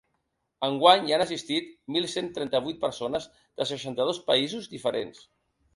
Enguany 0.67 1.03
hi 1.09 1.13
han 1.17 1.25
assistit 1.25 1.69
mil 1.97 2.09
cent 2.15 2.31
trenta-vuit 2.39 2.81
persones 2.87 3.29
de 3.43 3.71
seixanta-dos 3.75 4.25
països 4.33 4.73
diferents. 4.77 5.27